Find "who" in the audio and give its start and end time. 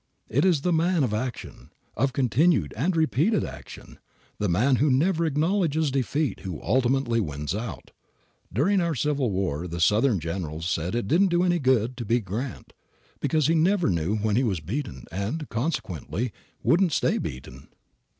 4.77-4.89, 6.39-6.59